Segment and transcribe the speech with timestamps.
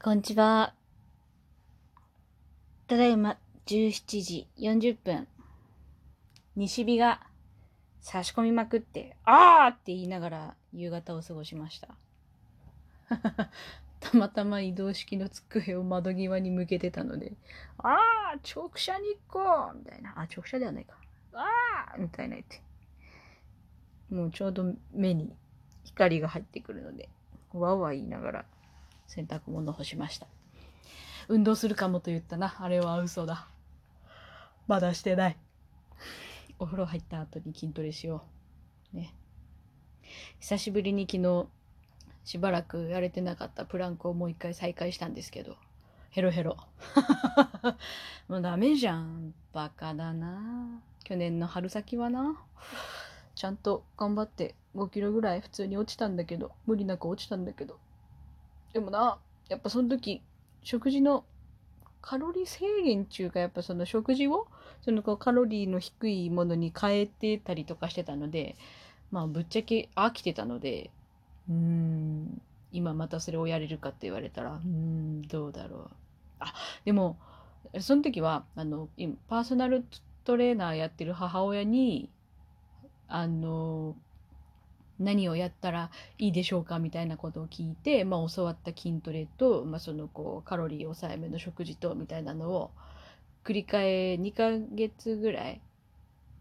[0.00, 0.74] こんにちは。
[2.86, 3.36] ただいま
[3.66, 5.26] 17時40分。
[6.54, 7.26] 西日が
[8.00, 11.88] 差し込みまくって、あーって言いながら夕方を過ごしました。
[13.98, 17.32] たまたま移動式の机を窓際に向けてたので、
[17.78, 20.12] あー直射日光みたいな。
[20.16, 20.96] あ、直射ではないか。
[21.32, 22.62] あーみたいな言って。
[24.14, 25.34] もうちょうど目に
[25.82, 27.08] 光が入ってくるので、
[27.52, 28.44] わーわー言いながら
[29.08, 30.28] 洗濯物を干しました。
[31.26, 32.54] 運動するかもと言ったな。
[32.60, 33.48] あれは嘘だ。
[34.68, 35.36] まだしてない。
[36.58, 38.22] お風呂入った後に筋トレしよ
[38.94, 38.96] う。
[38.96, 39.14] ね。
[40.38, 41.46] 久しぶりに昨日、
[42.24, 45.56] しばらくやれてなかったプランクをもう一回再開したんですけど、
[46.10, 46.56] ヘロヘロ。
[48.28, 49.34] もうダメじゃん。
[49.52, 50.82] バカだな。
[51.04, 52.42] 去年の春先はな。
[53.34, 57.78] ちゃんと頑張って5キロぐらい普通に落ちたんだけど、無理なく落ちたんだけど。
[58.78, 59.18] でもな、
[59.48, 60.22] やっぱその時、
[60.62, 61.24] 食事の
[62.00, 64.46] カロリー制限中か、やっぱその食事を、
[64.82, 68.54] そのこうカロリーの低いものに変えてたりとかしてたので、
[69.10, 70.92] まあぶっちゃけ飽きてたので、
[71.48, 75.90] うーん、今またそれをやれるかって言われたら、うーん、どうだろう。
[76.38, 77.18] あ、でも、
[77.80, 78.88] その時は、あの、
[79.26, 79.84] パーソナル
[80.22, 82.08] トレーナーやってる母親に、
[83.08, 83.96] あの、
[84.98, 92.70] 何をやったらいいでしょうかみたいなことを聞いて、まあ、教わった筋トレと、まあ、そのこうカロリー抑えめの食事とみたいなのを
[93.44, 95.60] 繰り返2ヶ月ぐらい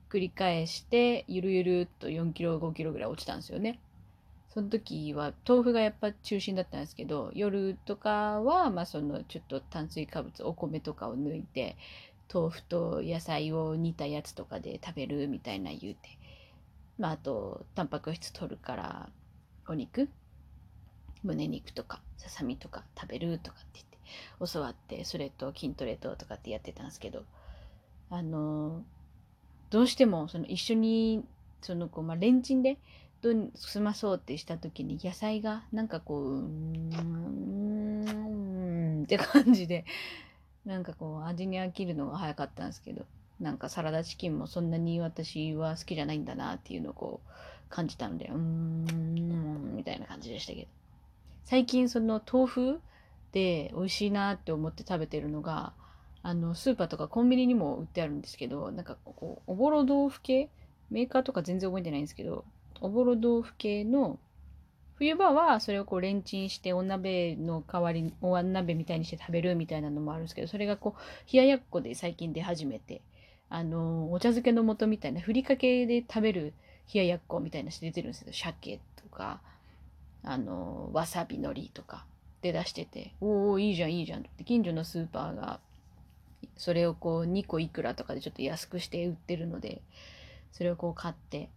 [0.10, 3.80] 繰り返してゆるゆるっと4キロ5キロぐらい落ちたんですよね。
[4.50, 11.76] その時は豆腐がやっぱ中心だったんですけど夜とかはまあそのちょっと炭水化物お米とかを抜いて
[12.34, 16.18] 豆腐と野菜を煮たやつとかで食べるみたいな言うて。
[16.98, 19.10] まあ、あと、タンパク質取るから、
[19.68, 20.10] お肉？
[21.24, 23.98] 胸肉とか、ささみとか食べるとかって言って、
[24.54, 27.24] 教わって、それと筋トレととかってやってたんですけど、
[28.10, 28.84] あの、
[29.70, 31.24] どうしても、その一緒に、
[31.62, 32.78] その、こう、まあ、レンチンで、
[33.22, 36.92] どう済まそうってした時に、野菜が、なんかこう、うん、
[39.04, 39.86] って感じで、
[40.66, 43.06] なんかこう、味に飽きるのが早かったんですけど、
[43.40, 47.30] なんかサラダチキンもそんなに私は好きじゃないんだなっていうのをこう
[47.70, 50.68] 感じたので、うーん、みたいな感じでしたけど。
[51.46, 52.82] 最近その豆腐
[53.32, 55.74] で美味しいなって思って食べてるのが、
[56.24, 60.50] あの、スーパーとかコンビニにも売ってあるんですけど、なんかこう、おぼろ豆腐系？
[60.90, 62.44] メーカーとか全然覚えてないんですけど、
[62.82, 64.20] おぼろ豆腐系の
[64.96, 73.02] 冬場はそれをこうレンチンしてお鍋の代わりにお鍋みたいにして食べるみたいなのもあるんですけどそれがこう冷ややっこで最近出始めて
[73.50, 76.54] あのお茶漬けの素みたいなふりかけで食べる
[76.94, 79.42] 冷ややっこみたいなし出てるんですよ鮭とか
[80.24, 82.06] あのわさびのりとか
[82.42, 84.44] で出してておおいいじゃんいいじゃんって。
[84.44, 85.60] 近所のスーパーが
[86.56, 89.82] それをこう2個いくらとかでちょっと安くして売ってるので
[90.52, 91.50] それをこう買って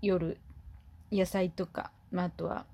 [0.00, 0.38] 夜
[1.10, 2.64] 野菜とか、まあ、あとは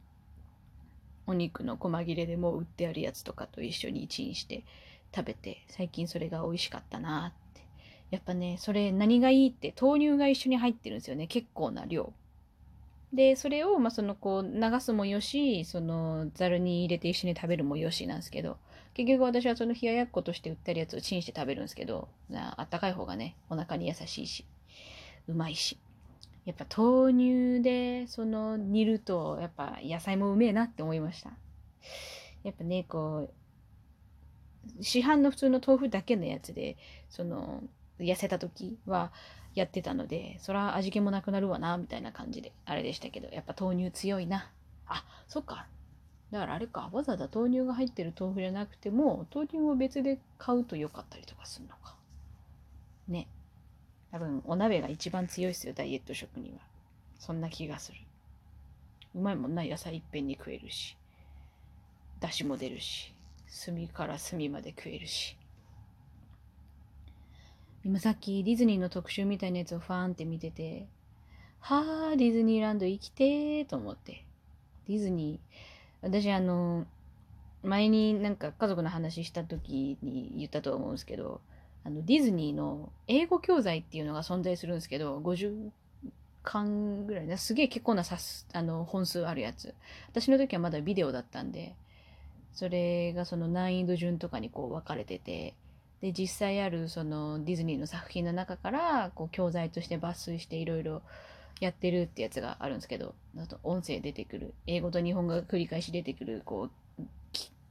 [1.26, 4.64] お肉の細切れでもう売ってあるやつとかと一緒にチンして
[5.14, 7.62] 食べて最近それが美味しかったなって。
[8.10, 12.12] やっぱねそれ何がいいって豆乳が一緒に入ってるんですよね結構な量。
[13.12, 18.58] でそれをまあそのこう流すもよしそのざるに入れて一緒に食べるもよしなんですけど
[18.94, 24.44] 結局私はその冷ややっことして売ってるやつをチンして食べるんですけどあったかい方がねお腹に優しいし
[25.26, 25.78] うまいし。
[26.46, 31.30] やっぱ豆乳でその煮るとやっぱ野菜もうめえなって思いました。
[32.42, 33.30] やっぱねこう
[34.80, 36.76] 市販の普通の豆腐だけのやつで
[37.08, 37.62] その
[37.98, 39.12] 痩せた時は
[39.54, 44.50] やってたのでそら味気もなくなるわなみたいな感じであれでしたけどやっぱ豆乳強いな。
[44.86, 45.66] あそっか。
[46.30, 46.90] だからあれか。
[46.92, 51.96] わざわざ豆乳が入ってる豆腐じゃなくても豆乳を別で買うとよかったりとかするのか。
[53.08, 53.28] ね。
[54.12, 56.58] 多分お鍋が一番強いですよダイエット食には。
[57.18, 57.98] そんな気がする。
[59.14, 60.96] うまいもんな野菜いっぺんに食えるし。
[62.20, 63.14] だしも出るし。
[63.48, 65.36] 隅から隅まで食えるし。
[67.84, 70.88] 今さっきディズニーの特集みたいなやつをファーンって見てて
[71.60, 74.24] はあディズニーランド行きてと思って。
[74.88, 75.56] ディズニー
[76.02, 76.86] 私あの
[77.62, 81.40] 前になんか家族の話した時に言ったと思うんですけど
[81.84, 85.70] あのディズニーの英語教材っていうのが存在するんですけど50
[86.42, 89.74] 巻ぐらいねすげえ結構なさすあの本数あるやつ。
[90.08, 91.74] 私の時はまだビデオだったんで
[92.58, 95.54] それがその難易度順とかにこう分かれてて
[96.00, 101.02] で実際あるそのディズニーの作品の中からこう教材として抜粋していろいろ
[101.60, 106.68] やってるってやつがあるんですけどあと音声出てくる英語と日本語が繰り返し出てくるこ
[106.98, 107.02] う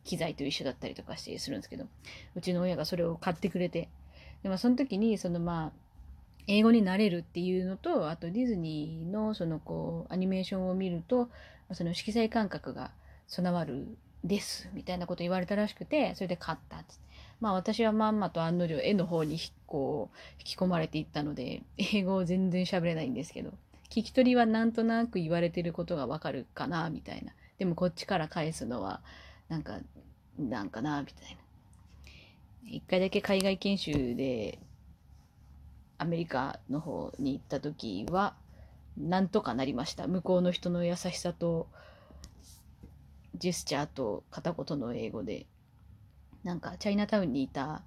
[0.06, 1.84] 機材と一緒だったりとかしてするんですけど
[2.36, 3.90] うちの親がそれを買ってくれて。
[4.42, 5.80] で、まあ、その時にそのまあ
[6.48, 11.30] 英語になれるっていうのとあとディズニーのそのこうアニメーションを見ると
[11.74, 12.92] その色彩感覚が
[13.28, 16.84] 備わるですみたいなこと言われたらしくてそれで買った
[17.40, 23.52] まあ私はまんまと案の定絵の方にこう引き込まれていったので英語を全然喋れないんですけど
[23.90, 27.32] 聞き取りはなんとなく言われてることがわかるかなみたいな。
[27.58, 29.02] でもこっちから返すのは
[29.50, 29.80] なんか
[30.38, 31.38] なんかなみたいな。
[32.70, 34.60] 一回だけ海外研修で
[35.98, 38.36] アメリカの方に行った時は
[38.98, 40.08] なんとかなりました。
[40.08, 41.68] 向こうの人の優しさと
[43.38, 45.46] ジェスチャーと片言の英語で
[46.44, 47.82] なんかチャイナタウンにいた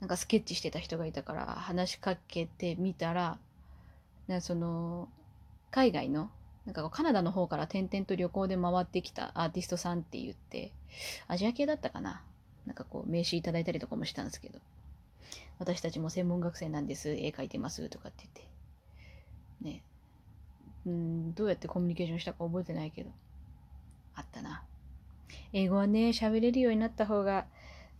[0.00, 3.38] なんかスケッチしてた人がいたから話しかけてみたら
[4.28, 5.08] なその
[5.70, 6.30] 海外の
[6.66, 10.72] なんかカナダの方から転々と旅行で回ってきたアーティストさんって言って
[11.26, 12.22] アジア系だったかな？
[12.66, 14.58] なんかこう名刺いただいたりとかもしたんですけど
[15.58, 18.26] 私たちも専門学生なんです絵描いてますとかって
[19.62, 19.78] 言って。
[19.78, 19.82] ね。
[20.86, 23.10] うんどうやってコミュニケーションしたか覚えてないけど
[24.14, 24.62] あったな。
[25.52, 27.46] 英語はね喋れるようになった方が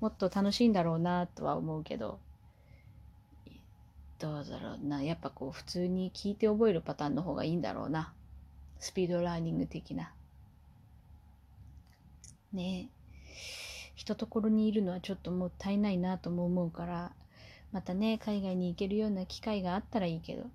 [0.01, 2.19] もっと楽しいんだろうなとは思うけど。
[4.19, 5.03] どうだろうな。
[5.03, 8.13] やっぱこう普通に聞いて覚えるパターンの方がいいんだろうな。
[8.79, 10.13] スピードラーニング的な。
[12.53, 12.91] ね。
[13.95, 17.13] ひとところにいるのはちょっともったいないなとも思うから
[17.71, 20.47] またね海外に行けるような機会があったらいいけど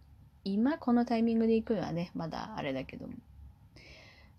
[0.44, 3.14] 今このタイミングで行くのはねまだあれだけども。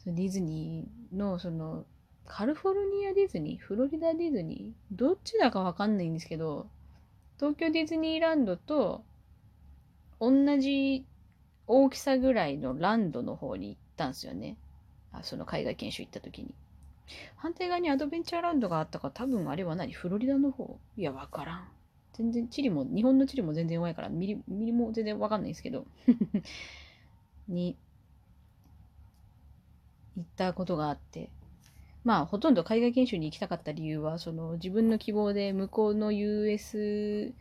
[0.06, 1.84] ディズニーのその
[2.26, 6.66] カリフォルニアディズニー、フロリダディズニー、どっちだかわかんないんですけど、
[7.38, 9.04] 東京ディズニーランドと
[10.20, 11.06] 同じ
[11.66, 14.56] 大きさぐらいのランドの方に行ったんですよね。
[15.12, 16.54] あその海外研修行った時に。
[17.36, 19.92] 反対側にアドベンチャーランドがあったか多分あれは何？
[19.92, 20.78] フロリダの方？
[20.96, 21.68] いや、わからん。
[22.14, 25.86] 全然、地理も、日本の地理も全然弱いから、ミリ、ミリも全然わかんないんですけど。
[27.46, 27.76] に、
[30.16, 31.30] 行ったことがあって、
[32.06, 37.32] まあ、ほとんど海外研修に行きたかった理由は、その自分の希望で向こうの USJ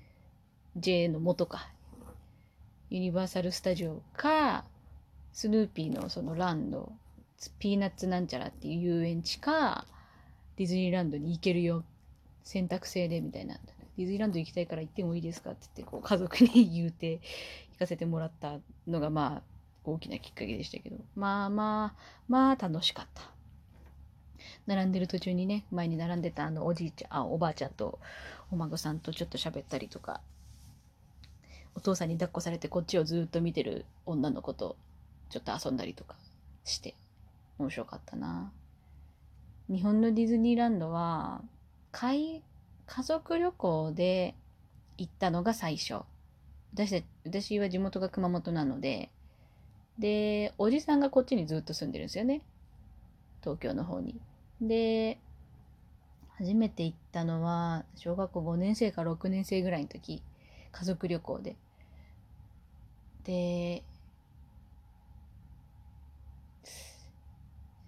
[1.07, 1.69] の元か、
[2.89, 4.65] ユニバーサル・スタジオか、
[5.33, 6.91] スヌーピーのそのランド、
[7.59, 9.85] ピーナッツなんちゃらっていう遊園地か、
[10.56, 11.83] ディズニーランドに行けるよ、
[12.44, 13.59] 選択制でみたいな。
[13.97, 17.19] ディズニーランド行きたいから行ってもいいですかって言って、こう家族に言うて
[17.73, 18.57] 行かせてもらった
[18.88, 23.34] のが、まあ、大きなきっかけでしたけど、まあまあ、まあ楽しかった。
[24.68, 28.00] 並んでる途中にね前に並んでたあのおじいちゃんあおばあちゃんと
[28.51, 30.21] お孫さんとちょっと喋ったりとか
[31.75, 34.77] お父さんに抱っこされてこっちをずっと見てる女の子と
[35.30, 36.15] ちょっと遊んだりとか
[36.63, 36.95] して
[37.59, 38.51] 面白かったな。
[39.68, 41.41] 日本のディズニーランドは
[41.91, 42.41] 家
[43.03, 44.36] 族旅行で
[44.98, 46.01] 行ったのが最初。
[46.74, 49.09] 私私は地元が熊本なので
[49.98, 52.41] でおじさんがこっちにずっと住んでるんですよね。
[53.41, 54.19] 東京の方に。
[54.61, 55.19] で、
[56.37, 60.21] 初めて行ったのは、小学校5年生か6年生ぐらいの時、
[60.71, 61.55] 家族旅行で。
[63.23, 63.83] で、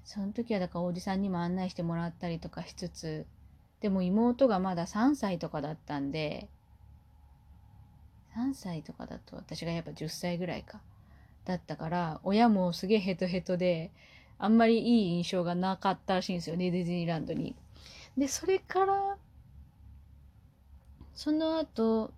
[0.04, 3.26] その時はだからおじさんにも案内してもらったりとかしつつ、
[3.82, 6.50] でも妹がまだ3歳とかだったんで、
[8.36, 10.82] 3歳とかだと私がやっぱ10歳ぐらいか。
[11.46, 13.92] だったから、親もすげえヘトヘトで、
[14.40, 17.56] あんまりいい印象がなかったらしいんですよね、ディズニーランドに。
[18.18, 19.18] で、それから、
[21.16, 22.14] その後、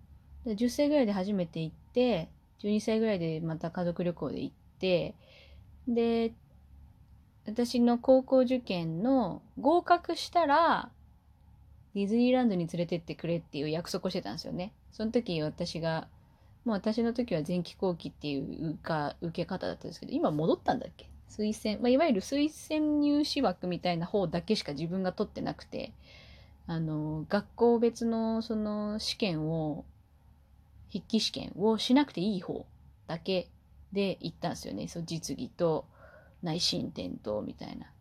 [0.46, 2.28] 10歳ぐらいで初めて行って、
[2.62, 5.14] 12歳ぐらいでまた家族旅行で行って、
[5.88, 6.34] で、
[7.46, 10.90] 私の高校受験の合格したら、
[11.94, 14.72] ディズニーランドに連れてってくれっていう約束をしてたんですよね。
[14.92, 16.06] その時私が、
[16.64, 21.09] もう私の時は前期後期っていうか受け方だったんですけど、今戻ったんだっけ？
[21.30, 25.92] 推薦、まあ、いわゆる推薦入試枠みたいな方だけしか自分が取ってなくて、
[26.66, 29.84] あの、学校別のその試験を、
[30.88, 32.66] 筆記試験をしなくていい方
[33.06, 33.48] だけ
[33.92, 34.88] で行ったんですよね。
[34.88, 35.86] そう実技と
[36.42, 37.92] 内申点とみたいな。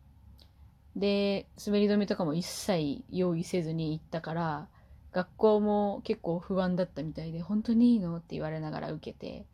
[0.96, 4.68] で、滑り止めとかも一切用意せずに行ったから、
[5.12, 9.46] 学校も結構不安だったみたいで、本当にいいのって言われながら受けて、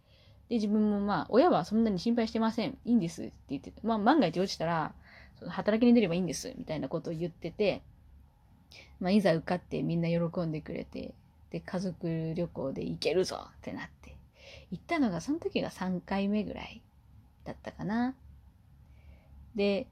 [0.50, 2.78] で、自分もまあ、親はそんなに心配してません。
[2.86, 4.94] いいんですって言って、まあ、万が一落ちたら、
[5.40, 7.82] その働きに出ればいいんです、みたいなことを言ってて、
[9.00, 11.14] まあ、いざ受かってみんな喜んでくれて、
[11.50, 14.16] で、家族旅行で行けるぞってなって、
[14.72, 16.82] 行ったのが、その時が3回目ぐらい
[17.44, 18.16] だったかな。
[19.56, 19.88] で、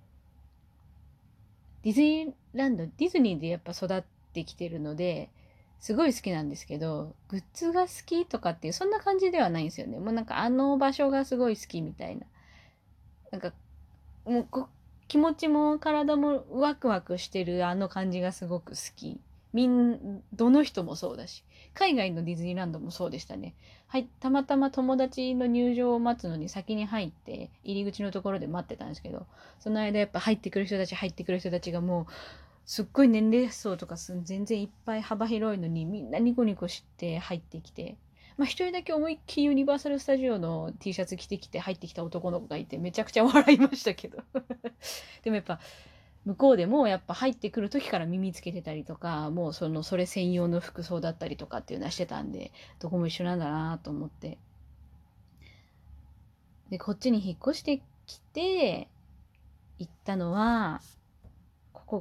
[1.83, 5.29] ディズニーランド、ディズニーでやっぱ育ってきてるので、
[5.83, 9.99] すごい好きなんですけど、グッズが好きとかっていう、そんな感じではないんですよね。
[9.99, 12.25] もうなんかあの場所がすごい好きみたいな。
[13.31, 13.51] なんか、
[14.23, 14.69] もうこ
[15.09, 19.19] 気持ちも体もワクワクしてるあの感じがすごく好き。
[19.51, 21.43] みん、どの人もそうだし。
[21.73, 23.53] 海外のディズニーランドもそうでしたね。
[23.87, 29.25] はい、たまたま友達の入場を待つのに先に入って、入り口のところで待ってたんですけど、
[29.59, 32.05] その間やっぱ入ってくる人たち、入ってくる人たちがもう、
[32.65, 37.97] すっごい年齢層とか全然いっぱい幅広いのにみんなニコニコして入ってきて、
[38.37, 44.23] まあ一人だけ思いっきりユニバーサル・スタジオの T シャツ着てきて入ってきた男の子がいてめちゃくちゃ笑いましたけど。
[45.23, 45.59] でもやっぱ
[46.25, 54.37] 向こうでもやっぱ入ってくる時から耳つけてたりとかもうそのそれ専用の服装だったりとかっていうのはしてたんでどこも一緒なんだなと思って。
[56.69, 58.87] でこっちに引っ越してきて
[59.77, 60.81] 行ったのは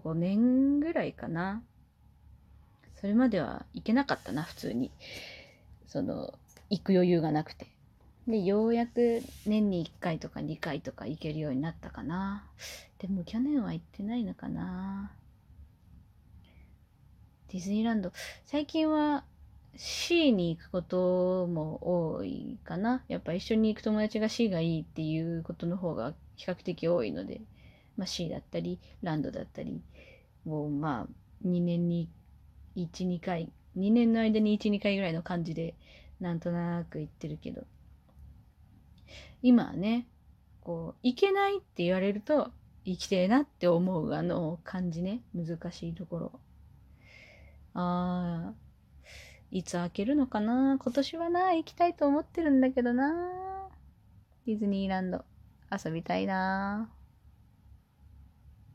[0.01, 1.63] こ5年ぐらいかな
[3.01, 4.91] それまでは行けなかったな普通に
[5.87, 6.35] その
[6.71, 7.73] 行く余裕がなくて
[8.27, 12.45] で、ようやく年に1回とか2回とか行けるようになったかな。
[12.99, 15.11] でも去年は行ってないのかな。
[17.51, 18.13] ディズニーランド、
[18.47, 19.25] 最近は
[19.77, 23.03] C に行くことも多いかな。
[23.09, 27.41] やっぱ一緒に行く友達が C がいいっていうことの方が比較的多いので、
[27.97, 29.81] まあ、C だったり、ランドだったり、
[30.45, 32.09] もうまあ2年に
[32.77, 35.75] 1、2回、2年の間に1、2回ぐらいの感じで
[36.21, 37.65] なんとなく行ってるけど、
[39.43, 40.07] 今はね、
[40.61, 42.51] こう、いけないって言われると、
[42.85, 45.23] 生きてえなって思うあの感じね。
[45.35, 46.41] 難しいところ。
[47.75, 48.53] あ、
[49.51, 50.79] いつ開けるのかな？
[50.81, 53.69] 今年はな、行きたいと思ってるんだけどな。
[54.47, 55.25] ディズニーランド、
[55.71, 56.91] 遊びたいな。